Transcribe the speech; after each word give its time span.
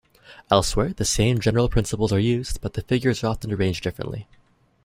Elsewhere, 0.49 0.93
the 0.93 1.05
same 1.05 1.39
general 1.39 1.69
principles 1.69 2.11
are 2.11 2.17
used, 2.19 2.59
but 2.59 2.73
the 2.73 2.81
figures 2.81 3.23
are 3.23 3.27
often 3.27 3.51
arranged 3.51 3.83
differently. 3.83 4.27